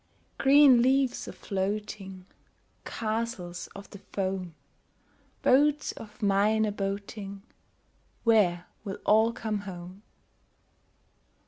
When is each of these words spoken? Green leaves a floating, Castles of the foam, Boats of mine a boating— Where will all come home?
Green 0.39 0.81
leaves 0.81 1.27
a 1.27 1.31
floating, 1.31 2.25
Castles 2.85 3.69
of 3.75 3.87
the 3.91 3.99
foam, 3.99 4.55
Boats 5.43 5.91
of 5.91 6.23
mine 6.23 6.65
a 6.65 6.71
boating— 6.71 7.43
Where 8.23 8.65
will 8.83 8.97
all 9.05 9.31
come 9.31 9.59
home? 9.59 10.01